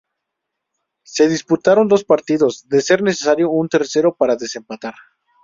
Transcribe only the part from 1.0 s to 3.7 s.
Se disputaron dos partidos, de ser necesario un